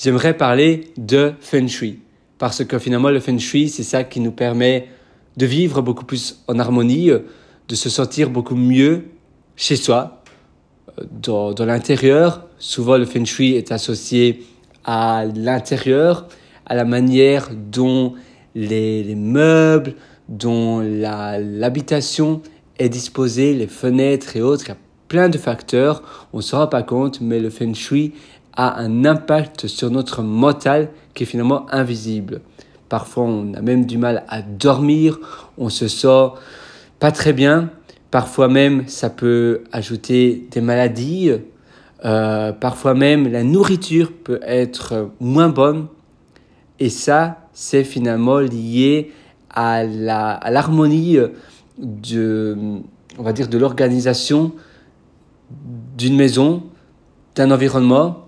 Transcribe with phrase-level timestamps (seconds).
[0.00, 2.00] j'aimerais parler de Feng Shui.
[2.38, 4.88] Parce que finalement, le Feng Shui, c'est ça qui nous permet
[5.36, 7.10] de vivre beaucoup plus en harmonie,
[7.68, 9.04] de se sentir beaucoup mieux
[9.56, 10.22] chez soi,
[11.10, 12.46] dans, dans l'intérieur.
[12.58, 14.44] Souvent, le Feng Shui est associé
[14.84, 16.28] à l'intérieur,
[16.66, 18.14] à la manière dont
[18.54, 19.94] les, les meubles,
[20.28, 22.42] dont l'habitation
[22.78, 24.64] est disposée, les fenêtres et autres.
[24.66, 24.78] Il y a
[25.08, 28.12] plein de facteurs, on ne se rend pas compte, mais le Feng Shui
[28.58, 32.42] a un impact sur notre mental qui est finalement invisible.
[32.88, 35.18] Parfois, on a même du mal à dormir,
[35.56, 36.32] on se sent
[36.98, 37.70] pas très bien.
[38.10, 41.30] Parfois même, ça peut ajouter des maladies.
[42.04, 45.86] Euh, parfois même, la nourriture peut être moins bonne.
[46.80, 49.12] Et ça, c'est finalement lié
[49.50, 51.18] à l'harmonie
[51.78, 52.56] de,
[53.18, 54.52] on va dire, de l'organisation
[55.96, 56.64] d'une maison,
[57.36, 58.27] d'un environnement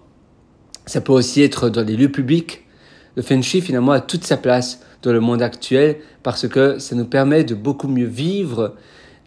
[0.87, 2.65] ça peut aussi être dans les lieux publics.
[3.17, 6.95] Le feng shui finalement a toute sa place dans le monde actuel parce que ça
[6.95, 8.75] nous permet de beaucoup mieux vivre,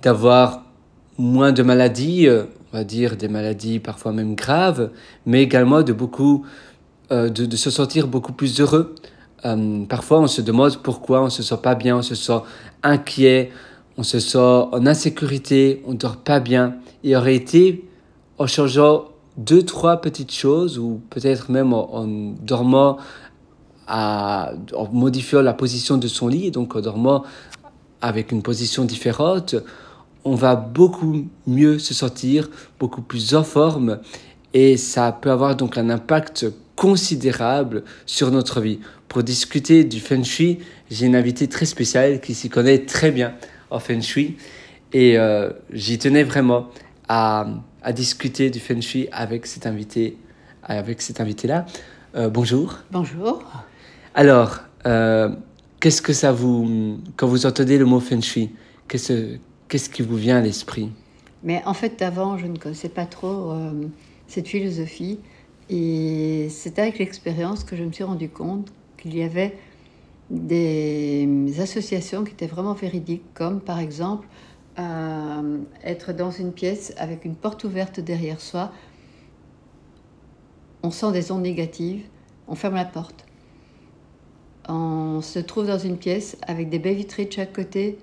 [0.01, 0.63] d'avoir
[1.17, 4.89] moins de maladies, euh, on va dire des maladies parfois même graves,
[5.25, 6.45] mais également de beaucoup
[7.11, 8.95] euh, de, se sentir beaucoup plus heureux.
[9.45, 12.39] Euh, parfois on se demande pourquoi on se sent pas bien, on se sent
[12.81, 13.51] inquiet,
[13.97, 16.75] on se sent en insécurité, on dort pas bien.
[17.03, 17.87] Il aurait été
[18.37, 22.97] en changeant deux, trois petites choses, ou peut-être même en, dormant,
[23.87, 27.23] à, en modifiant la position de son lit, donc en dormant
[28.01, 29.55] avec une position différente,
[30.25, 33.99] on va beaucoup mieux se sentir, beaucoup plus en forme,
[34.53, 36.45] et ça peut avoir donc un impact
[36.75, 38.79] considérable sur notre vie.
[39.07, 43.33] Pour discuter du feng shui, j'ai une invitée très spéciale qui s'y connaît très bien
[43.69, 44.37] en feng shui,
[44.91, 46.67] et euh, j'y tenais vraiment
[47.07, 47.47] à
[47.83, 50.17] à discuter du feng shui avec cet invité,
[50.63, 51.65] avec cet invité-là.
[52.15, 52.79] Euh, bonjour.
[52.91, 53.43] Bonjour.
[54.15, 55.29] Alors, euh,
[55.79, 58.51] qu'est-ce que ça vous, quand vous entendez le mot feng shui,
[58.87, 60.91] qu'est-ce, qu'est-ce qui vous vient à l'esprit?
[61.43, 63.71] Mais en fait, avant, je ne connaissais pas trop euh,
[64.27, 65.19] cette philosophie,
[65.69, 69.57] et c'est avec l'expérience que je me suis rendu compte qu'il y avait
[70.29, 71.27] des
[71.59, 74.27] associations qui étaient vraiment véridiques, comme par exemple
[74.77, 78.71] être dans une pièce avec une porte ouverte derrière soi,
[80.81, 82.05] on sent des ondes négatives,
[82.47, 83.25] on ferme la porte.
[84.67, 87.99] On se trouve dans une pièce avec des baies vitrées de chaque côté.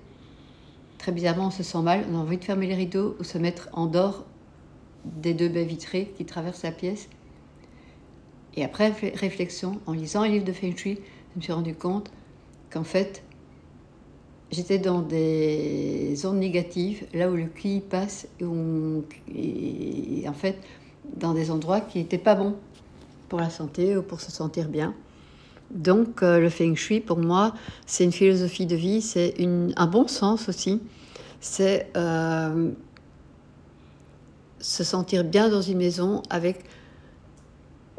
[0.97, 3.37] Très bizarrement, on se sent mal, on a envie de fermer les rideaux ou se
[3.37, 4.25] mettre en dehors
[5.05, 7.09] des deux baies vitrées qui traversent la pièce.
[8.55, 10.99] Et après réflexion, en lisant un livre de Feng Shui,
[11.33, 12.11] je me suis rendu compte
[12.69, 13.23] qu'en fait,
[14.51, 20.57] j'étais dans des zones négatives, là où le QI passe, et, en fait,
[21.17, 22.55] dans des endroits qui n'étaient pas bons
[23.29, 24.93] pour la santé ou pour se sentir bien.
[25.71, 27.53] Donc, euh, le feng shui, pour moi,
[27.85, 30.81] c'est une philosophie de vie, c'est un bon sens aussi.
[31.39, 32.71] C'est euh,
[34.59, 36.65] se sentir bien dans une maison avec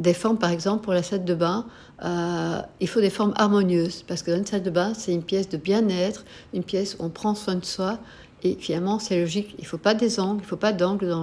[0.02, 1.66] des formes, par exemple, pour la salle de bain,
[2.04, 5.22] euh, il faut des formes harmonieuses, parce que dans une salle de bain, c'est une
[5.22, 7.98] pièce de bien-être, une pièce où on prend soin de soi,
[8.42, 11.14] et finalement, c'est logique, il ne faut pas des angles, il ne faut pas d'angles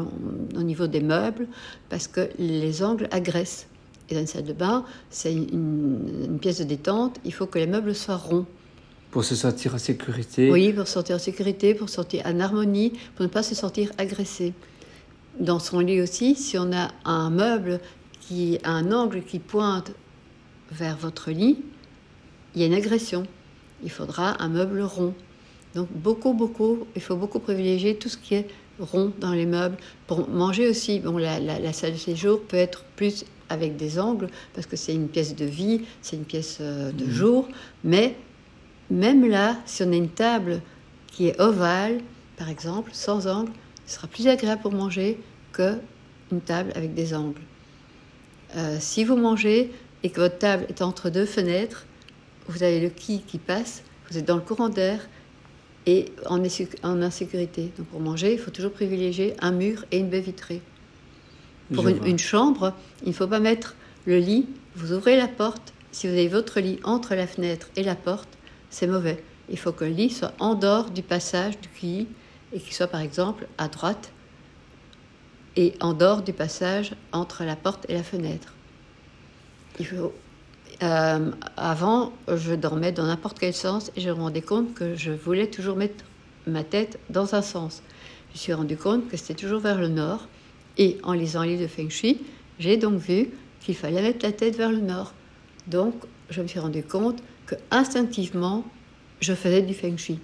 [0.56, 1.48] au niveau des meubles,
[1.90, 3.68] parce que les angles agressent.
[4.10, 7.68] Et dans une salle de bain, c'est une, pièce de détente, il faut que les
[7.68, 8.46] meubles soient ronds.
[9.12, 12.40] Pour se sentir en sécurité Oui, pour se sentir en sécurité, pour se sentir en
[12.40, 14.54] harmonie, pour ne pas se sentir agressé.
[15.40, 17.80] Dans son lit aussi, si on a un meuble
[18.30, 19.92] qui a un angle qui pointe
[20.72, 21.58] vers votre lit,
[22.54, 23.24] il y a une agression.
[23.84, 25.16] Il faudra un meuble rond.
[25.74, 28.48] Donc beaucoup, beaucoup, il faut beaucoup privilégier tout ce qui est
[28.80, 29.78] rond dans les meubles.
[30.06, 34.68] Pour manger aussi, bon, la, salle de séjour peut être plus avec des angles, parce
[34.68, 37.12] que c'est une pièce de vie, c'est une pièce euh, de mmh.
[37.12, 37.48] jour,
[37.84, 38.16] mais
[38.92, 40.62] même là, si on a une table
[41.08, 42.00] qui est ovale,
[42.38, 43.52] par exemple, sans angle,
[43.88, 45.20] ce sera plus agréable pour manger
[45.52, 45.80] que
[46.32, 47.42] une table avec des angles.
[48.56, 49.72] Euh, si vous mangez
[50.04, 51.86] et que votre table est entre deux fenêtres,
[52.48, 55.07] vous avez le qui qui passe, vous êtes dans le courant d'air
[55.86, 56.42] et en,
[56.84, 57.72] en insécurité.
[57.78, 60.62] Donc pour manger, il faut toujours privilégier un mur et une baie vitrée.
[61.74, 62.74] Pour une, chambre,
[63.04, 63.75] il ne faut pas mettre
[64.06, 67.84] le lit, vous ouvrez la porte, si vous avez votre lit entre la fenêtre et
[67.84, 68.30] la porte,
[68.72, 69.24] c'est mauvais.
[69.50, 72.07] Il faut que le lit soit en dehors du passage du lit
[72.54, 74.12] et qu'il soit par exemple à droite
[75.60, 78.56] et en dehors du passage entre la porte et la fenêtre.
[80.82, 85.12] Euh, avant, je dormais dans n'importe quel sens et je me rendais compte que je
[85.12, 86.06] voulais toujours mettre
[86.48, 87.84] ma tête dans un sens.
[88.30, 90.30] Je me suis rendu compte que c'était toujours vers le nord
[90.78, 92.22] et en lisant un livre de Feng Shui,
[92.58, 93.30] j'ai donc vu
[93.60, 95.14] qu'il fallait mettre la tête vers le nord.
[95.68, 95.94] Donc,
[96.30, 98.64] je me suis rendu compte que instinctivement,
[99.20, 100.20] je faisais du feng shui.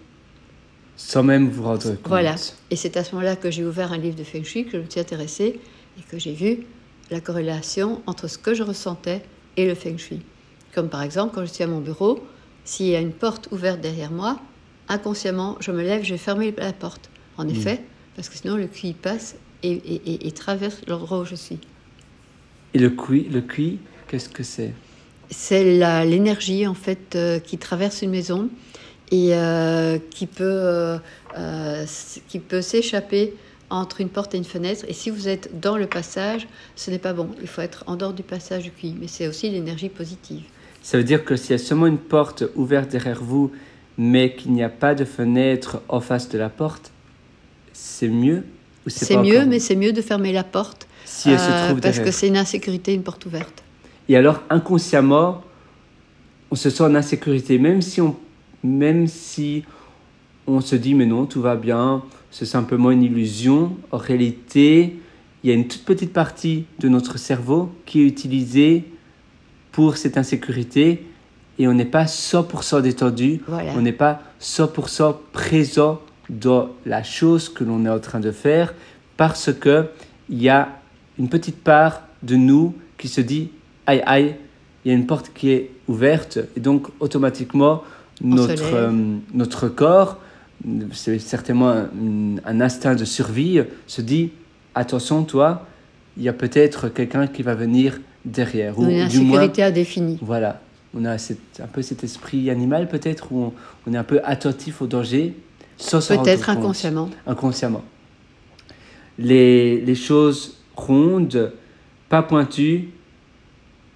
[0.98, 2.00] Sans même vous rendre compte.
[2.08, 2.36] Voilà.
[2.72, 4.78] Et c'est à ce moment-là que j'ai ouvert un livre de feng shui, que je
[4.78, 5.60] me suis intéressée
[6.00, 6.60] et que j'ai vu
[7.12, 9.22] la corrélation entre ce que je ressentais
[9.58, 10.22] et le feng shui.
[10.74, 12.24] Comme par exemple, quand je suis à mon bureau,
[12.64, 14.40] s'il y a une porte ouverte derrière moi,
[14.88, 17.10] inconsciemment, je me lève, je vais fermer la porte.
[17.38, 17.82] En effet,
[18.16, 21.60] parce que sinon le QI passe et, et- et- et traverse l'endroit où je suis.
[22.74, 24.74] Et le QI, le qu'est-ce que c'est?
[25.30, 25.64] C'est
[26.06, 28.50] l'énergie en fait euh, qui traverse une maison
[29.12, 30.98] et euh, qui peut, euh,
[31.38, 31.86] euh,
[32.28, 33.34] qui peut s'échapper
[33.70, 34.86] entre une porte et une fenêtre.
[34.88, 37.30] Et si vous êtes dans le passage, ce n'est pas bon.
[37.42, 38.96] Il faut être en dehors du passage du QI.
[39.00, 40.44] Mais c'est aussi l'énergie positive.
[40.82, 43.52] Ça veut dire que s'il y a seulement une porte ouverte derrière vous,
[43.98, 46.92] mais qu'il n'y a pas de fenêtre en face de la porte,
[47.74, 48.44] c'est mieux
[48.86, 51.46] ou C'est pas mieux, encore mais c'est mieux de fermer la porte si elle se
[51.46, 52.06] trouve parce derrière.
[52.06, 53.64] que c'est une insécurité, une porte ouverte.
[54.10, 55.44] Et alors, inconsciemment,
[56.52, 58.16] on se sent en insécurité, même si on,
[58.66, 59.64] même si
[60.48, 63.76] on se dit, mais non, tout va bien, c'est simplement une illusion.
[63.92, 64.98] En réalité,
[65.44, 68.84] il y a une toute petite partie de notre cerveau qui est utilisée
[69.72, 71.06] pour cette insécurité
[71.58, 73.72] et on n'est pas 100% détendu, Voilà.
[73.78, 78.74] on n'est pas 100% présent dans la chose que l'on est en train de faire
[79.18, 79.86] parce que
[80.30, 80.70] il y a
[81.20, 83.50] une petite part de nous qui se dit
[83.86, 84.36] aïe aïe,
[84.84, 87.84] il y a une porte qui est ouverte et donc automatiquement
[88.22, 88.92] notre, euh,
[89.34, 90.20] notre corps,
[90.94, 91.90] c'est certainement un,
[92.46, 94.32] un instinct de survie, se dit
[94.74, 95.66] attention toi,
[96.18, 98.80] il y a peut-être quelqu'un qui va venir derrière.
[98.80, 100.18] moins, insécurité indéfinie.
[100.22, 100.62] voilà,
[100.94, 103.54] on a cette- un peu cet esprit animal peut-être où on,
[103.86, 105.34] on est un peu attentif au danger
[105.78, 107.10] sans Peut-être inconsciemment.
[107.28, 107.84] Inconsciemment.
[109.20, 111.52] Les, les choses rondes,
[112.10, 112.90] pas pointues,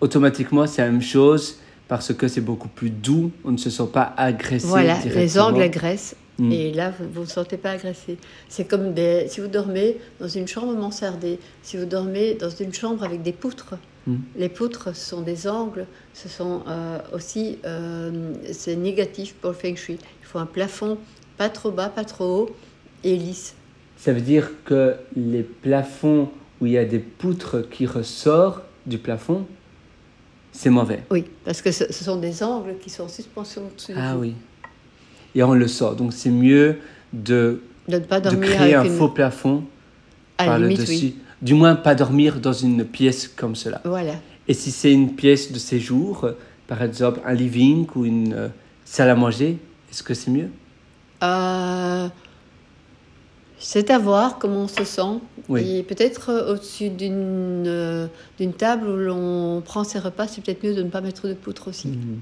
[0.01, 1.57] automatiquement c'est la même chose
[1.89, 5.63] parce que c'est beaucoup plus doux, on ne se sent pas agressé Voilà, les angles
[5.63, 6.15] agressent.
[6.37, 6.51] Mm.
[6.51, 8.17] Et là, vous ne vous sentez pas agressé.
[8.47, 12.73] C'est comme des, si vous dormez dans une chambre mansardée, si vous dormez dans une
[12.73, 13.73] chambre avec des poutres.
[14.05, 14.15] Mm.
[14.37, 19.55] Les poutres, ce sont des angles, ce sont euh, aussi, euh, c'est négatif pour le
[19.55, 19.97] feng shui.
[20.21, 20.99] Il faut un plafond
[21.37, 22.55] pas trop bas, pas trop haut
[23.03, 23.55] et lisse.
[23.97, 26.29] Ça veut dire que les plafonds
[26.61, 29.45] où il y a des poutres qui ressortent du plafond,
[30.51, 31.03] c'est mauvais.
[31.11, 34.15] Oui, parce que ce, ce sont des angles qui sont en suspension au-dessus de Ah
[34.17, 34.33] oui.
[35.35, 35.95] Et on le sort.
[35.95, 36.79] Donc c'est mieux
[37.13, 38.91] de, De ne pas de créer un une...
[38.97, 39.63] faux plafond
[40.37, 40.85] à par le dessus.
[40.91, 41.15] oui.
[41.41, 43.79] Du moins pas dormir dans une pièce comme cela.
[43.85, 44.15] Voilà.
[44.47, 46.27] Et si c'est une pièce de séjour,
[46.67, 48.47] par exemple un living ou une euh,
[48.83, 49.57] salle à manger,
[49.89, 50.49] est-ce que c'est mieux?
[51.23, 52.07] Euh,
[53.59, 55.19] c'est à voir comment on se sent.
[55.49, 55.77] Oui.
[55.77, 58.07] Et peut-être euh, au-dessus d'une euh,
[58.37, 61.33] d'une table où l'on prend ses repas, c'est peut-être mieux de ne pas mettre de
[61.33, 61.89] poutre aussi.
[61.89, 62.19] Mhm.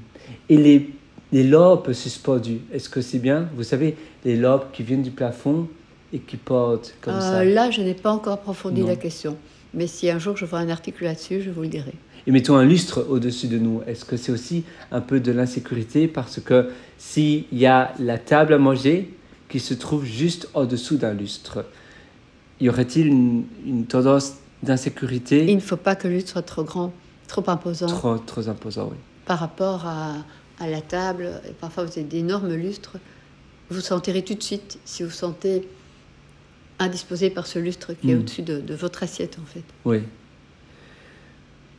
[0.49, 0.89] Et les,
[1.31, 3.49] les lampes suspendues, est-ce que c'est bien?
[3.55, 3.95] Vous savez,
[4.25, 5.67] les lampes qui viennent du plafond
[6.13, 7.43] et qui portent comme Euh, ça.
[7.45, 8.87] là, je n'ai pas encore approfondi Non.
[8.87, 9.35] la question.
[9.73, 11.93] Mais si un jour je vois un article là-dessus, je vous le dirai.
[12.25, 13.81] Et mettons un lustre au-dessus de nous.
[13.87, 16.07] Est-ce que c'est aussi un peu de l'insécurité?
[16.07, 19.13] Parce que s'il y a la table à manger
[19.49, 21.65] qui se trouve juste au-dessous d'un lustre,
[22.59, 24.33] y aurait-il une, une tendance
[24.63, 25.45] d'insécurité?
[25.47, 26.91] Il ne faut pas que le lustre soit trop grand,
[27.27, 28.97] trop imposant trop, trop imposant oui.
[29.25, 30.15] par rapport à,
[30.59, 31.41] à la table.
[31.47, 32.97] Et parfois, vous avez d'énormes lustres.
[33.69, 35.67] Vous sentirez tout de suite si vous sentez
[36.79, 38.19] indisposé par ce lustre qui est Mm.
[38.19, 39.63] au-dessus de, de votre assiette, en fait.
[39.85, 39.99] Oui.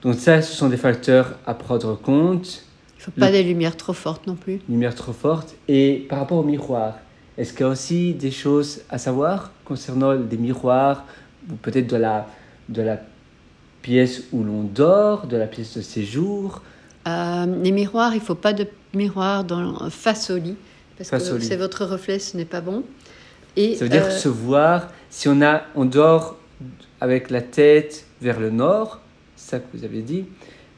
[0.02, 2.64] Donc ça, ce sont des facteurs à prendre en compte.
[2.96, 4.60] Il ne faut pas Le- des lumières trop fortes non plus.
[4.68, 5.54] lumière trop forte.
[5.68, 6.98] Et par rapport au miroir,
[7.38, 11.04] est-ce qu'il y a aussi des choses à savoir concernant des miroirs,
[11.48, 12.26] ou peut-être de la,
[12.68, 13.00] de la
[13.80, 16.62] pièce où l'on dort, de la pièce de séjour?
[17.06, 20.56] Euh, les miroirs, il ne faut pas de miroir dans, face au lit,
[20.96, 22.82] parce Face que c'est votre reflet, ce n'est pas bon.
[23.56, 26.36] Et, Ça veut dire euh, se voir, si on, a, on dort
[27.00, 29.00] avec la tête vers le nord,
[29.36, 30.24] c'est ça que vous avez dit,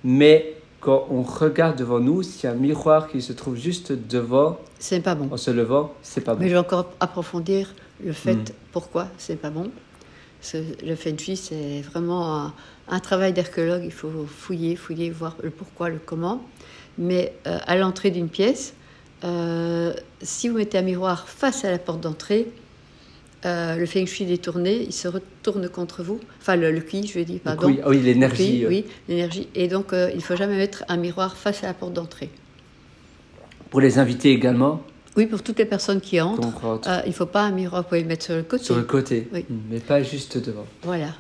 [0.05, 3.93] mais quand on regarde devant nous, s'il y a un miroir qui se trouve juste
[3.93, 5.29] devant, ce n'est pas bon.
[5.31, 6.41] en se levant, c'est pas bon.
[6.41, 8.45] Mais je vais encore approfondir le fait Mm.
[8.73, 9.71] pourquoi c'est pas bon.
[10.83, 12.55] Le feng shui, c'est vraiment un,
[12.89, 13.83] un travail d'archéologue.
[13.85, 16.41] Il faut fouiller, fouiller, voir le pourquoi, le comment.
[16.97, 18.73] Mais euh, à l'entrée d'une pièce,
[19.23, 22.51] euh, si vous mettez un miroir face à la porte d'entrée,
[23.47, 26.21] euh, le feng shui détourné, il se retourne contre vous.
[26.41, 27.67] Enfin, le, le qui, je veux dire, pardon.
[27.69, 28.59] oui, ah oui, l'énergie.
[28.59, 29.49] Oui, euh, oui, l'énergie.
[29.55, 32.31] Et donc, euh, il ne faut jamais mettre un miroir face à la porte d'entrée.
[33.71, 34.83] Pour les invités également,
[35.17, 37.83] Oui, pour toutes les personnes qui entrent, rentre euh, il ne faut pas un miroir,
[37.83, 38.65] vous pouvez le mettre sur le côté.
[38.65, 39.45] sur le côté, Oui.
[39.71, 40.67] mais pas juste devant.
[40.83, 41.15] Voilà.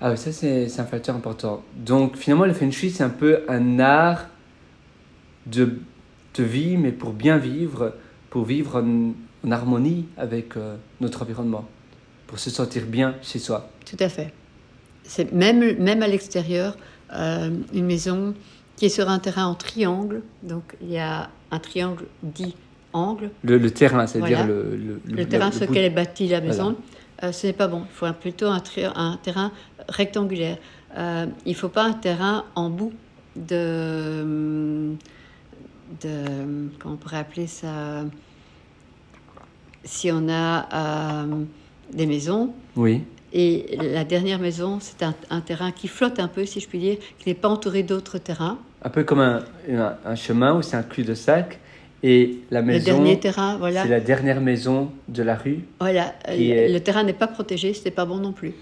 [0.00, 1.62] Ah oui, ça c'est c'est un facteur important.
[1.76, 4.26] Donc finalement, le feng shui, c'est un peu un art
[5.46, 5.74] de,
[6.36, 7.94] de vie, mais pour bien vivre,
[8.30, 9.12] pour vivre en,
[9.46, 11.66] en harmonie avec euh, notre environnement,
[12.26, 13.70] pour se sentir bien chez soi.
[13.88, 14.32] Tout à fait.
[15.04, 16.76] C'est même, même à l'extérieur,
[17.12, 18.34] euh, une maison
[18.76, 20.22] qui est sur un terrain en triangle.
[20.42, 22.54] Donc il y a un triangle dit
[22.92, 23.30] angle.
[23.42, 24.52] Le, le terrain, c'est-à-dire Voilà.
[24.52, 26.76] le, le, Le, terrain sur lequel est bâtie la maison,
[27.24, 27.82] euh, ce n'est pas bon.
[27.90, 28.60] Il faut un- plutôt un,
[29.22, 29.52] terrain
[29.88, 30.58] rectangulaire.
[30.96, 32.92] Il ne faut pas un terrain en bout
[33.36, 34.92] de,
[36.02, 36.68] de.
[36.78, 38.04] Comment on pourrait appeler ça?
[39.84, 40.68] Si on a
[41.22, 41.24] euh,
[41.92, 46.44] des maisons, Oui, et la dernière maison, c'est un, un terrain qui flotte un peu,
[46.44, 48.58] si je puis dire, qui n'est pas entouré d'autres terrains.
[48.82, 51.58] un peu comme un, un, un chemin où c'est un cul-de-sac
[52.02, 53.82] et la Le maison, dernier terrain, voilà.
[53.82, 55.60] c'est la dernière maison de la rue.
[55.80, 58.52] Voilà, est- le terrain n'est pas protégé, ce n'est pas bon non plus.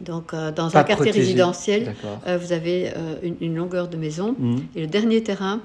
[0.00, 1.20] Donc, euh, dans Pas un quartier protégé.
[1.20, 1.94] résidentiel,
[2.26, 4.34] euh, vous avez euh, une, une longueur de maison.
[4.38, 4.58] Mhm.
[4.74, 5.60] Et le dernier terrain,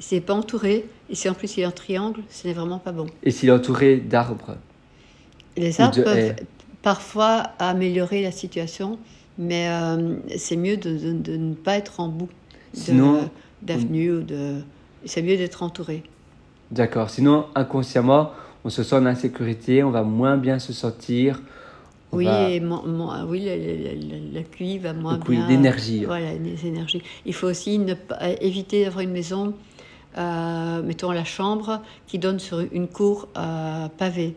[0.00, 0.86] il n'est pas entouré.
[1.10, 3.06] Et si en plus il est en triangle, ce n'est vraiment pas bon.
[3.22, 4.56] Et s'il est entouré d'arbres.
[5.56, 6.34] Et les arbres de peuvent
[6.82, 8.98] parfois améliorer la situation,
[9.38, 12.28] mais euh, c'est mieux de, de- de ne pas être en bout
[13.62, 14.56] d'avenue ou de.
[15.04, 16.02] C'est mieux d'être entouré.
[16.70, 17.10] D'accord.
[17.10, 18.32] Sinon, inconsciemment,
[18.64, 21.40] on se sent en insécurité, on va moins bien se sentir.
[22.12, 25.46] Oui, va- et mo- mo- oui, le- le QI va moins bien.
[25.48, 26.04] l'énergie.
[26.04, 27.02] Voilà, les énergies.
[27.24, 29.54] Il faut aussi ne pas, éviter d'avoir une maison,
[30.16, 34.36] euh, mettons la chambre, qui donne sur une cour euh, pavée.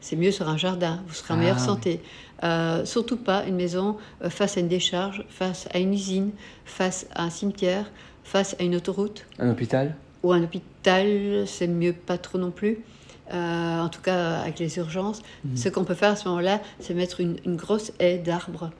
[0.00, 1.64] C'est mieux sur un jardin, vous serez en Ah, meilleure oui.
[1.64, 2.00] santé.
[2.44, 3.96] Euh, surtout pas une maison
[4.28, 6.30] face à une décharge, face à une usine,
[6.64, 7.90] face à un cimetière,
[8.24, 9.96] face à une autoroute Un hôpital?
[10.22, 12.84] Ou un hôpital, c'est mieux pas trop non plus.
[13.32, 15.56] Euh, en tout cas, avec les urgences, Mhm.
[15.56, 18.70] ce qu'on peut faire à ce moment-là, c'est mettre une, une grosse haie d'arbres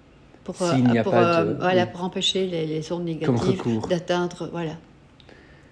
[0.44, 1.88] pour, euh, pour, euh, de- voilà, oui.
[1.92, 4.48] pour empêcher les, les ondes négatives d'atteindre.
[4.52, 4.72] Voilà.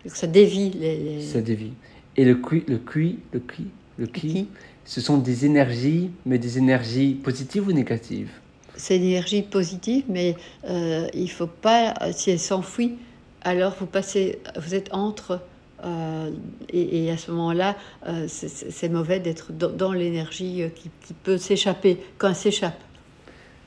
[0.06, 0.96] Ça dévie les.
[0.96, 1.72] les- Ça dévie.
[2.16, 3.66] Et le QI, le QI, le QI,
[3.98, 4.48] le qui
[4.84, 8.30] ce sont des énergies, mais des énergies positives ou négatives?
[8.76, 10.36] C'est une énergie positive, mais
[10.68, 11.94] euh, il faut pas.
[12.12, 12.96] Si elle s'enfuit,
[13.42, 15.40] alors vous passez, vous êtes entre.
[15.84, 16.30] euh,
[16.70, 17.76] et, et à ce moment-là,
[18.08, 22.78] euh, c'est- mauvais d'être dans, dans l'énergie euh, qui, qui peut s'échapper quand elle s'échappe.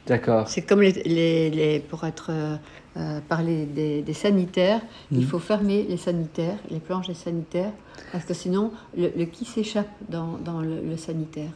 [0.07, 0.47] D'accord.
[0.47, 2.31] C'est comme les, les- les- pour être
[2.97, 5.23] euh, euh, parler des, des sanitaires, il Mhm.
[5.25, 7.71] faut fermer les sanitaires, les planches des sanitaires,
[8.11, 11.51] parce que sinon le, le qui s'échappe dans, dans le, le sanitaire.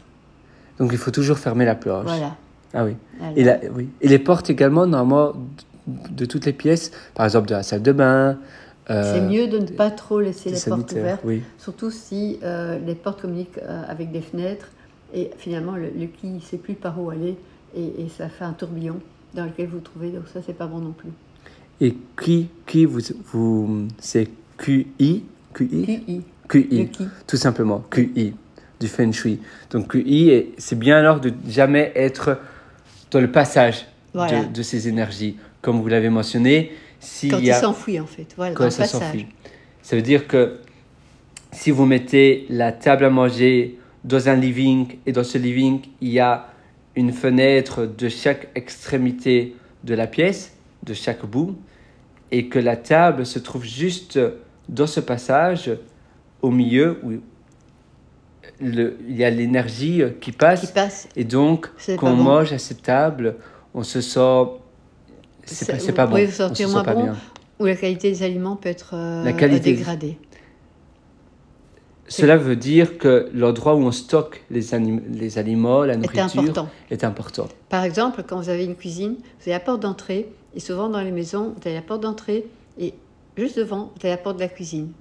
[0.80, 2.06] Donc il faut toujours fermer la planche.
[2.06, 2.36] Voilà.
[2.74, 2.96] Ah oui.
[3.20, 3.34] Voilà.
[3.38, 3.90] Et, la, oui.
[4.02, 5.34] Et les portes également, normalement,
[5.88, 8.38] de, toutes les pièces, par exemple de la salle de bain.
[8.90, 11.42] euh, C'est mieux de ne pas trop laisser les portes ouvertes, Oui.
[11.58, 14.70] surtout si euh, les portes communiquent euh, avec des fenêtres
[15.14, 17.36] et finalement le, le qui ne sait plus par où aller
[17.76, 19.00] et, et ça fait un tourbillon
[19.34, 20.10] dans lequel vous vous trouvez.
[20.12, 21.10] Donc ça, c'est pas bon non plus.
[21.82, 23.00] Et qui, qui vous,
[23.34, 25.24] vous c'est QI,
[25.54, 26.90] QI, QI,
[27.28, 28.34] tout simplement, QI,
[28.80, 29.40] du Feng Shui.
[29.72, 32.38] Donc QI, c'est bien alors de jamais être
[33.10, 34.44] dans le passage Voilà.
[34.44, 35.38] de, de ces énergies.
[35.62, 36.72] Comme vous l'avez mentionné,
[37.30, 37.60] Quand il a...
[37.60, 39.02] s'enfuit en fait, voilà, dans quand le ça passage.
[39.02, 39.26] s'enfuit.
[39.82, 40.60] Ça veut dire que
[41.52, 46.10] si vous mettez la table à manger dans un living et dans ce living, il
[46.10, 46.48] y a
[46.96, 51.56] une fenêtre de chaque extrémité de la pièce, de chaque bout,
[52.32, 54.20] et que la table se trouve juste
[54.70, 55.72] dans ce passage
[56.42, 57.12] au milieu où
[58.60, 60.62] le- il y a l'énergie qui passe.
[60.62, 61.08] Qui passe.
[61.16, 62.24] Et donc, quand on bon.
[62.24, 63.36] mange à cette table,
[63.74, 64.44] on se sent...
[65.46, 66.18] C'est pas, pas bon.
[66.18, 67.04] On se sent pas bon.
[67.04, 67.16] bien.
[67.60, 70.18] Où la qualité des aliments peut être euh, La qualité- dégradée.
[72.12, 76.42] Cela veut dire que l'endroit où on stocke les, anim- les aliments, la est nourriture,
[76.42, 76.70] important.
[76.90, 77.48] est important.
[77.70, 81.02] Par exemple, quand vous avez une cuisine, vous avez la porte d'entrée, et souvent dans
[81.02, 82.46] les maisons, vous avez la porte d'entrée,
[82.80, 82.94] et
[83.38, 84.92] juste devant, vous avez la porte de la cuisine.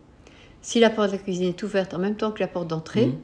[0.63, 3.07] Si la porte de la cuisine est ouverte en même temps que la porte d'entrée,
[3.07, 3.15] Mhm.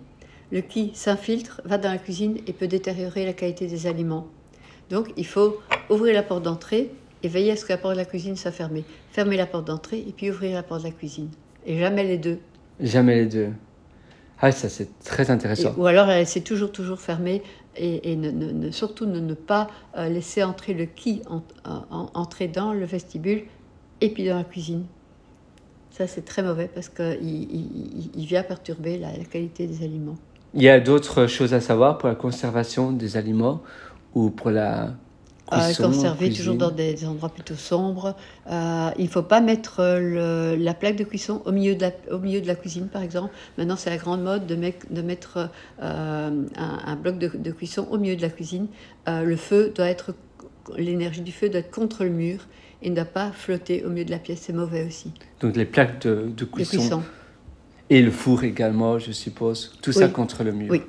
[0.52, 4.26] le qui s'infiltre, va dans la cuisine et peut détériorer la qualité des aliments.
[4.90, 5.58] Donc, il faut
[5.90, 6.90] ouvrir la porte d'entrée
[7.22, 8.84] et veiller à ce que la porte de la cuisine soit fermée.
[9.12, 11.28] Fermer la porte d'entrée et puis ouvrir la porte de la cuisine.
[11.66, 12.38] Et jamais les deux.
[12.80, 13.48] Jamais les deux.
[14.40, 15.74] Ah, ça c'est très Et- intéressant.
[15.78, 17.42] ou alors laisser toujours, toujours fermée
[17.76, 21.42] et, et ne, ne- ne- surtout ne, ne pas euh, laisser entrer le qui en-
[21.64, 23.44] en- entrer dans le vestibule
[24.00, 24.84] et puis dans la cuisine.
[25.90, 29.82] Ça, c'est très mauvais parce qu'il il, il- il vient perturber la, la qualité des
[29.82, 30.16] aliments.
[30.52, 33.62] Il y a d'autres choses à savoir pour la conservation des aliments
[34.14, 34.92] ou pour la
[35.52, 38.16] Euh, conserver toujours dans des endroits plutôt sombres.
[38.50, 41.82] Euh, il ne faut pas mettre euh, le- la plaque de cuisson au milieu de
[41.82, 43.32] la, au milieu de la cuisine, par exemple.
[43.56, 45.48] Maintenant, c'est la grande mode de, mec- de mettre
[45.82, 48.66] euh, un, un bloc de, de cuisson au milieu de la cuisine.
[49.06, 50.14] Le feu doit être
[50.76, 52.40] l'énergie du feu doit être contre le mur
[52.82, 54.40] et ne doit pas flotter au milieu de la pièce.
[54.42, 55.12] C'est mauvais aussi.
[55.40, 57.02] Donc les plaques de, cuisson, cuisson.
[57.88, 59.78] et le four également, je suppose.
[59.80, 60.72] Tout ça contre le mur.
[60.72, 60.82] Oui.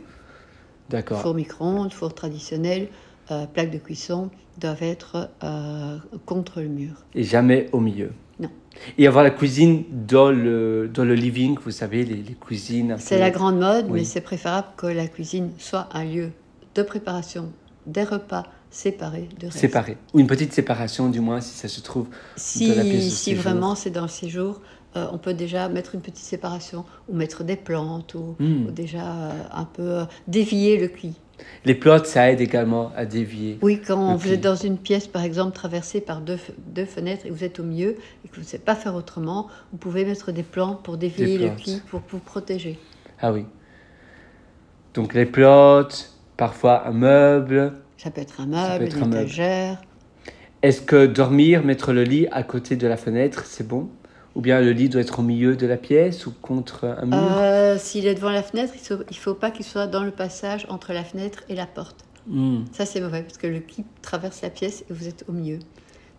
[0.89, 1.21] D'accord.
[1.21, 2.87] Four micro-ondes, four traditionnel,
[3.53, 6.93] plaques de cuisson doivent être euh, contre le mur.
[7.15, 8.11] Et jamais au milieu.
[8.39, 8.49] Non.
[8.97, 12.95] Et avoir la cuisine dans le, dans le living, vous savez, les, les cuisines.
[12.99, 13.99] C'est la grande mode, Oui.
[13.99, 16.29] mais c'est préférable que la cuisine soit un lieu
[16.75, 17.51] de préparation
[17.85, 19.57] des repas séparés de reste.
[19.59, 19.97] Séparées.
[20.13, 22.07] Ou une petite séparation, du moins, si ça se trouve.
[22.35, 23.43] Si, de la pièce de si séjour.
[23.43, 24.61] vraiment c'est dans le séjour,
[24.95, 28.67] euh, on peut déjà mettre une petite séparation ou mettre des plantes ou, Hmm.
[28.67, 31.13] ou déjà euh, un peu dévier le QI.
[31.65, 33.59] Les plots, ça aide également à dévier.
[33.61, 37.29] Oui, quand vous êtes dans une pièce, par exemple, traversée par deux, deux fenêtres et
[37.29, 40.31] vous êtes au milieu et que vous ne savez pas faire autrement, vous pouvez mettre
[40.31, 41.57] des plantes pour dévier le plantes.
[41.63, 42.79] QI, pour vous protéger.
[43.21, 43.45] Ah oui.
[44.93, 45.87] Donc les plots,
[46.37, 47.73] parfois un meuble.
[47.97, 49.23] Ça peut être un meuble, être un une meuble.
[49.23, 49.81] étagère.
[50.63, 53.89] Est-ce que dormir, mettre le lit à côté de la fenêtre, c'est bon?
[54.37, 57.17] Ou bien le lit doit être au milieu de la pièce ou contre un mur?
[57.17, 60.67] Euh, S'il est devant la fenêtre, il ne faut pas qu'il soit dans le passage
[60.69, 62.05] entre la fenêtre et la porte.
[62.27, 62.59] Hmm.
[62.71, 65.57] Ça, c'est mauvais parce que le QI traverse la pièce et vous êtes au milieu.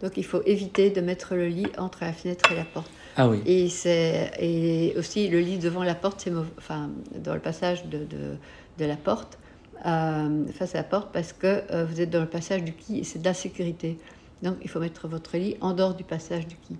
[0.03, 2.91] Donc, il faut éviter de mettre le lit entre la fenêtre et la porte.
[3.17, 3.41] Ah oui.
[3.47, 6.91] Et, aussi, le lit devant la porte, c'est mauvais, enfin,
[7.23, 8.37] dans le passage de, de,
[8.79, 9.39] de la porte,
[9.87, 12.99] euh, face à la porte, parce que euh, vous êtes dans le passage du quai
[12.99, 13.97] et c'est de l'insécurité.
[14.43, 16.75] Donc, il faut mettre votre lit en dehors du passage du quai.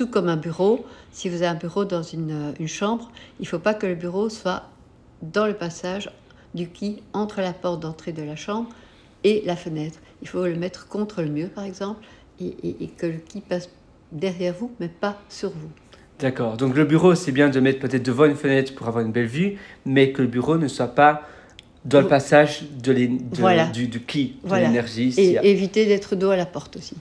[0.00, 3.42] Tout comme un bureau, si vous avez un bureau dans une, euh, une chambre, il
[3.42, 4.62] ne faut pas que le bureau soit
[5.20, 6.08] dans le passage
[6.54, 8.70] du quai entre la porte d'entrée de la chambre
[9.24, 9.98] et la fenêtre.
[10.22, 12.02] Il faut le mettre contre le mur, par exemple,
[12.40, 13.68] et, et- et que le quai passe
[14.10, 15.68] derrière vous, mais pas sur vous.
[16.18, 16.56] D'accord.
[16.56, 19.26] Donc le bureau, c'est bien de mettre peut-être devant une fenêtre pour avoir une belle
[19.26, 21.28] vue, mais que le bureau ne soit pas
[21.84, 23.66] dans le passage de l'é- de- Voilà.
[23.66, 25.12] du, qui, de l'énergie.
[25.18, 26.96] Et a- éviter d'être dos à la porte aussi.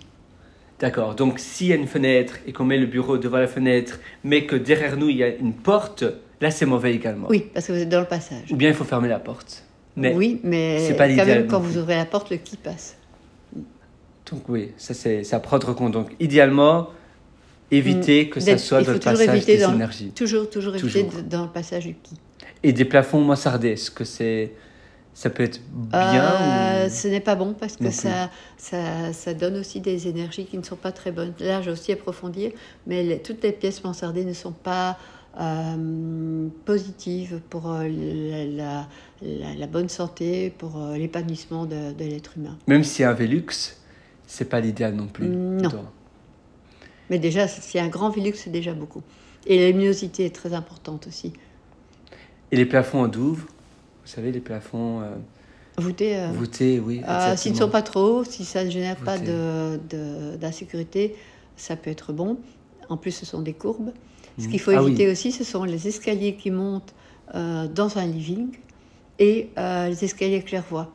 [0.79, 1.15] D'accord.
[1.15, 4.45] Donc s'il y a une fenêtre et qu'on met le bureau devant la fenêtre, mais
[4.45, 6.03] que derrière nous, il y a une porte,
[6.39, 7.27] là, c'est mauvais également.
[7.29, 8.51] Oui, parce que vous êtes dans le passage.
[8.51, 9.63] Ou bien il faut fermer la porte.
[9.97, 12.95] Mais, oui, mais c'est pas quand même, quand vous ouvrez la porte, le qui passe.
[14.31, 15.91] Donc oui, ça c'est à prendre en compte.
[15.91, 16.89] Donc idéalement,
[17.71, 18.57] éviter que ça Mm.
[18.59, 20.11] Soit dans le passage éviter des dans- énergies.
[20.15, 21.21] Toujours, toujours éviter Toujours.
[21.23, 22.15] de- dans le passage du qui.
[22.63, 24.51] Et des plafonds mansardés, est-ce que c'est
[25.13, 29.33] ça peut être bien Euh, ou- Ce n'est pas bon parce que ça, ça, ça
[29.33, 31.33] donne aussi des énergies qui ne sont pas très bonnes.
[31.39, 32.51] Là, j'ai aussi approfondir,
[32.87, 34.97] mais les- toutes les pièces mansardées ne sont pas
[35.39, 38.87] euh, positives pour euh, la, la-
[39.21, 42.57] la- la bonne santé, pour euh, l'épanouissement de, de l'être humain.
[42.67, 43.45] Même si un Velux,
[44.25, 45.27] c'est pas l'idéal non plus.
[45.27, 45.69] Non.
[47.09, 49.03] Mais déjà, a un grand Velux, c'est déjà beaucoup.
[49.45, 51.33] Et la luminosité est très importante aussi.
[52.51, 53.45] Et les plafonds en douve,
[54.09, 55.05] savez, les plafonds euh,
[55.79, 57.01] euh, voûtés, oui.
[57.07, 59.31] euh, s'ils ne sont pas trop hauts, si ça ne génère pas Voûtés.
[59.31, 61.15] de- de- d'insécurité,
[61.55, 62.37] ça peut être bon.
[62.89, 63.91] En plus, ce sont des courbes.
[64.37, 64.49] Ce Mhm.
[64.51, 64.89] qu'il faut Ah oui.
[64.89, 66.93] éviter aussi, ce sont les escaliers qui montent
[67.35, 68.49] euh, dans un living
[69.19, 70.91] et les escaliers clairvoie.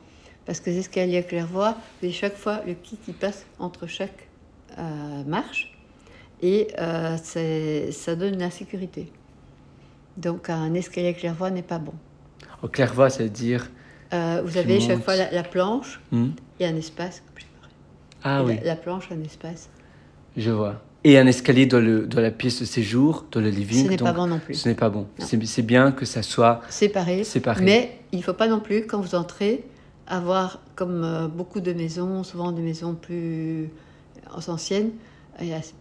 [0.46, 4.28] Parce que les escaliers clairvoie, vous avez chaque fois le qui qui passe entre chaque
[5.26, 5.72] marche
[6.42, 6.68] et
[7.12, 9.12] ça donne une insécurité.
[10.16, 11.94] Donc un escalier clairvoie n'est pas bon.
[12.64, 13.68] Au clairvoie, ça veut dire.
[14.14, 17.22] Euh, vous avez chaque fois la, la planche Hmm et un espace.
[18.22, 19.68] Ah Et oui, la, la planche, un espace.
[20.36, 20.80] je vois.
[21.06, 23.84] Et un escalier dans, le, dans la pièce de séjour, dans le living.
[23.84, 24.54] Ce n'est pas bon non plus.
[24.54, 25.06] Ce n'est pas bon.
[25.18, 27.24] C'est bien que ça soit Séparé.
[27.24, 27.62] séparé.
[27.62, 29.64] Mais il ne faut pas non plus, quand vous entrez,
[30.06, 33.68] avoir, comme euh, beaucoup de maisons, souvent des maisons plus
[34.48, 34.92] anciennes,
[35.40, 35.74] et assez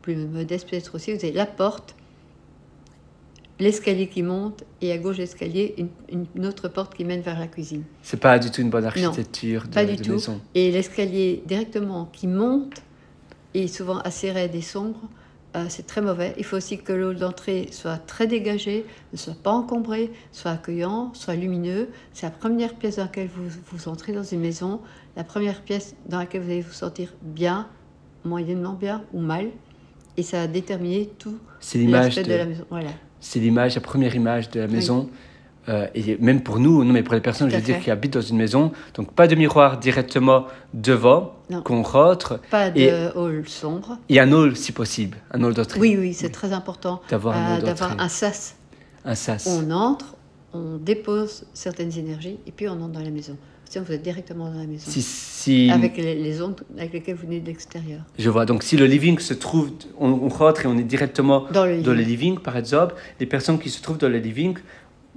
[0.00, 1.94] plus modestes peut-être aussi, vous avez la porte,
[3.60, 5.74] l'escalier qui monte, et à gauche l'escalier,
[6.10, 7.84] une, une autre porte qui mène vers la cuisine.
[8.02, 10.12] C'est pas du tout une bonne architecture de, Pas du de tout.
[10.12, 10.40] maison.
[10.54, 12.82] Et l'escalier directement qui monte,
[13.54, 14.98] est souvent assez raide et sombre,
[15.54, 16.34] euh, c'est très mauvais.
[16.38, 21.12] Il faut aussi que l'eau d'entrée soit très dégagée, ne soit pas encombrée, soit accueillant,
[21.12, 21.88] soit lumineux.
[22.14, 24.80] C'est la première pièce dans laquelle vous, vous entrez dans une maison,
[25.16, 27.68] la première pièce dans laquelle vous allez vous sentir bien,
[28.24, 29.48] moyennement bien ou mal.
[30.16, 31.36] Et ça va déterminer tout
[31.74, 32.34] l'aspect de, de...
[32.34, 32.64] la maison.
[32.70, 32.90] Voilà.
[33.22, 35.08] C'est l'image, la première image de la maison.
[35.68, 38.14] Euh, et même pour nous, non mais pour les personnes, je veux dire, qui habitent
[38.14, 43.48] dans une maison, donc pas de miroir directement devant, qu'on rentre, Pas de Et- hall
[43.48, 43.96] sombre.
[44.08, 45.78] et un hall si possible, un hall d'entrée.
[45.78, 48.56] Oui, oui, c'est très important D'avoir un euh, hall d'avoir un sas.
[49.04, 49.46] Un sas.
[49.46, 50.16] On entre,
[50.52, 53.36] on dépose certaines énergies et puis on entre dans la maison.
[53.72, 54.84] Sinon, vous êtes directement dans la maison.
[54.90, 58.00] Si, si, Avec les, les ondes avec lesquelles vous venez de l'extérieur.
[58.18, 58.44] Je vois.
[58.44, 61.80] Donc, si le living se trouve, on, on rentre et on est directement Dans le
[61.80, 62.38] dans le living.
[62.38, 64.58] par exemple, les personnes qui se trouvent dans le living,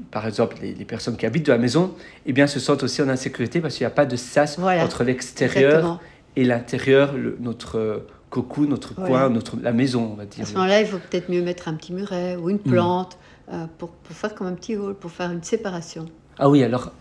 [0.09, 1.93] par exemple, les, les personnes qui habitent dans la maison,
[2.25, 4.85] eh bien, se sentent aussi en insécurité parce qu'il n'y a pas de sas Voilà.
[4.85, 5.99] entre l'extérieur
[6.37, 10.47] et l'intérieur, notre coco, notre coin, notre, la maison, on va À dire.
[10.47, 12.71] ce moment-là, il faut peut-être mieux mettre un petit muret ou une Mm.
[12.71, 13.17] plante
[13.51, 16.05] euh, pour, pour faire comme un petit hall, pour faire une séparation.
[16.39, 16.91] Ah oui, alors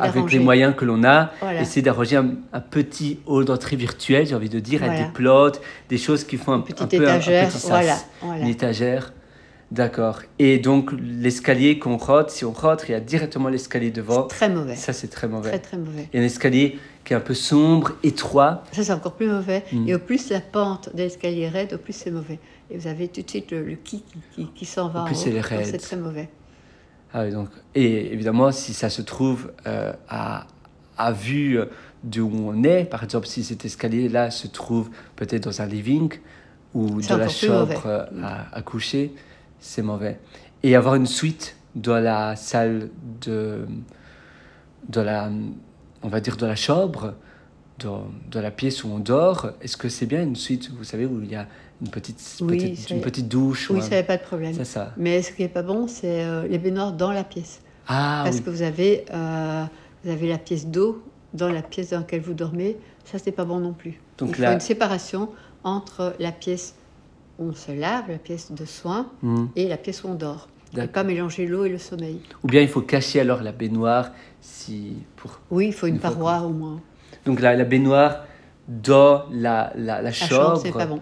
[0.00, 1.60] avec les moyens que l'on a, Voilà.
[1.60, 5.60] essayer d'arranger un, un petit hall d'entrée virtuel, j'ai envie de dire, avec des plantes,
[5.88, 9.12] des choses qui font un, petite un peu un- étagère, petit sas, voilà, une étagère.
[9.70, 10.20] D'accord.
[10.38, 14.24] Et donc l'escalier qu'on rentre, si on rentre, il y a directement l'escalier devant.
[14.24, 14.76] Très mauvais.
[14.76, 15.48] Ça c'est très mauvais.
[15.48, 16.08] Très très mauvais.
[16.12, 18.64] Il y a un escalier qui est un peu sombre, étroit.
[18.72, 19.64] Ça, c'est encore plus mauvais.
[19.72, 19.88] Mm.
[19.88, 22.38] Et au plus la pente de l'escalier est raide, au plus c'est mauvais.
[22.70, 24.04] Et vous avez tout de suite le, le qui
[24.54, 25.22] qui, s'en va Au plus haut.
[25.28, 25.66] elle est Donc, raide.
[25.70, 26.28] C'est très mauvais.
[27.14, 30.46] Ah donc, et évidemment, si ça se trouve euh, à,
[30.96, 31.58] à vue
[32.04, 36.12] d'où on est, par exemple, si cet escalier-là se trouve peut-être dans un living
[36.74, 39.12] ou dans la chambre euh, à, à coucher,
[39.60, 40.18] c'est mauvais.
[40.62, 43.66] Et avoir une suite dans la salle de,
[44.88, 45.30] de la,
[46.02, 47.14] on va dire, de la chambre,
[47.78, 51.06] dans, dans la pièce où on dort, est-ce que c'est bien une suite, vous savez,
[51.06, 51.46] où il y a
[51.82, 54.54] une petite, Oui, une petite douche ou Oui, un- ça n'avait pas de problème.
[54.54, 54.92] C'est ça.
[54.96, 57.60] Mais ce qui est pas bon, c'est euh, les baignoires dans la pièce.
[57.88, 58.42] Ah Parce oui.
[58.42, 59.64] que vous avez, euh,
[60.04, 61.02] vous avez la pièce d'eau
[61.34, 62.76] dans la pièce dans laquelle vous dormez.
[63.04, 64.00] Ça, c'est pas bon non plus.
[64.18, 65.28] Donc Il faut une séparation
[65.64, 66.74] entre la pièce
[67.38, 69.46] où on se lave, la pièce de soins, Hmm.
[69.56, 70.48] et la pièce où on dort.
[70.78, 72.20] Et pas mélanger l'eau et le sommeil.
[72.44, 76.40] Ou bien il faut cacher alors la baignoire si pour Oui, il faut une paroi
[76.42, 76.80] au moins.
[77.26, 78.24] donc la, la baignoire
[78.68, 80.30] dans la, la, la La chambre.
[80.54, 81.00] chambre, c'est pas bon.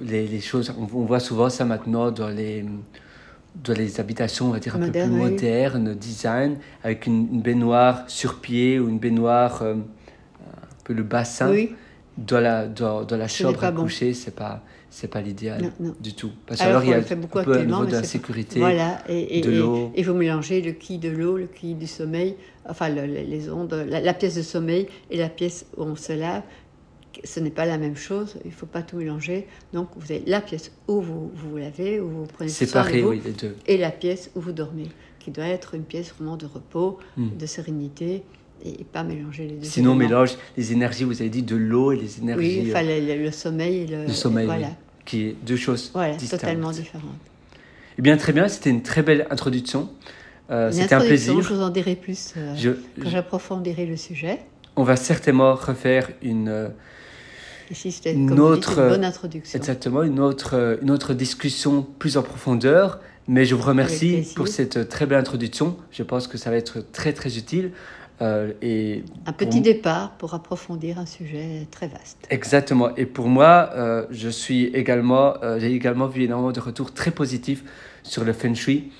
[0.00, 2.64] Les, les choses, on, on voit souvent ça maintenant dans les
[3.64, 5.08] dans les habitations, on va dire un peu plus oui.
[5.08, 11.02] modernes, design, avec une, une baignoire sur pied ou une baignoire euh, un peu le
[11.02, 11.74] bassin Oui,
[12.16, 13.82] dans la dans, dans la chambre à bon.
[13.82, 16.30] coucher, c'est pas c'est pas l'idéal du tout.
[16.46, 18.60] Parce que Alors, alors, il y a fait beaucoup un peu un niveau d'insécurité.
[18.60, 19.02] voilà.
[19.08, 19.90] Et, et, de l'eau.
[19.94, 22.36] et vous mélangez le qui de l'eau, le qui du sommeil,
[22.68, 25.96] enfin le- le- les ondes, la, la pièce de sommeil et la pièce où on
[25.96, 26.42] se lave.
[27.24, 29.46] Ce n'est pas la même chose, il ne faut pas tout mélanger.
[29.72, 32.50] Donc vous avez la pièce où vous vous, vous lavez, où vous prenez
[33.02, 33.56] vous, oui, les deux.
[33.66, 34.86] et la pièce où vous dormez,
[35.18, 37.28] qui doit être une pièce vraiment de repos, Hmm.
[37.38, 38.22] de sérénité,
[38.64, 39.64] et, pas mélanger les deux.
[39.66, 42.82] Sinon, on mélange les énergies, vous avez dit, de l'eau et les énergies Oui, enfin,
[42.82, 44.72] le, le- le sommeil et le, sommeil, Voilà, oui,
[45.04, 46.40] qui est deux choses voilà distinctes.
[46.42, 47.10] totalement différentes.
[47.98, 49.88] Eh bien, très bien, c'était une très belle introduction.
[50.50, 51.40] Euh, c'était un plaisir.
[51.42, 52.70] Je vous en dirai plus euh, Je-
[53.02, 54.38] quand j'approfondirai le sujet.
[54.76, 56.68] on va certainement refaire une, euh,
[57.74, 59.58] C'était Une autre, une bonne introduction.
[59.58, 63.00] exactement une autre, une autre discussion plus en profondeur.
[63.28, 65.76] Mais je vous remercie pour cette très belle introduction.
[65.90, 67.72] Je pense que ça va être très très utile.
[68.20, 72.18] Euh, et Un petit départ pour approfondir un sujet très vaste.
[72.30, 72.94] Exactement.
[72.96, 77.12] Et pour moi, euh, je suis également, euh, j'ai également vu énormément de retours très
[77.12, 77.62] positifs
[78.02, 78.90] sur le feng shui.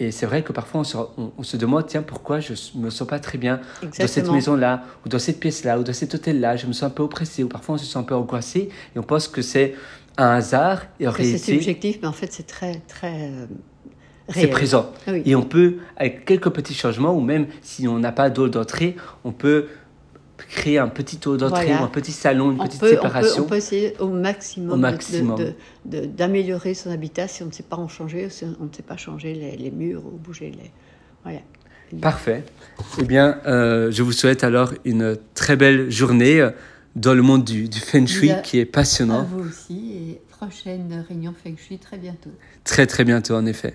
[0.00, 2.90] Et c'est vrai que parfois on se, on- on se demande, tiens, pourquoi je me
[2.90, 6.56] sens pas très bien dans cette maison-là, ou dans cette pièce-là, ou dans cet hôtel-là,
[6.56, 8.98] je me sens un peu oppressé, ou parfois on se sent un peu angoissé, et
[8.98, 9.74] on pense que c'est
[10.16, 13.46] un hasard, et en Après, C'est réalité, subjectif, mais en fait, c'est très, très euh,
[14.28, 14.90] c'est présent.
[15.08, 15.22] Oui.
[15.26, 18.96] Et on peut, avec quelques petits changements, ou même si on n'a pas d'eau d'entrée,
[19.24, 19.66] on peut
[20.48, 21.82] créer un petit eau d'entrée, Voilà.
[21.82, 23.42] ou un petit salon, une On petite peut, on, peut, séparation.
[23.44, 25.38] on peut essayer au maximum, maximum.
[25.84, 28.96] d'améliorer son habitat si on ne sait pas en changer, si on ne sait pas
[28.96, 30.70] changer les, les murs ou bouger les.
[31.24, 31.40] Voilà.
[32.00, 32.42] Parfait.
[32.98, 36.50] Eh bien, euh, je vous souhaite alors une très belle journée euh,
[36.96, 39.24] dans le monde du, du Feng Shui qui est À passionnant.
[39.24, 42.30] vous aussi et prochaine réunion Feng Shui très bientôt.
[42.64, 43.74] Très très bientôt en effet.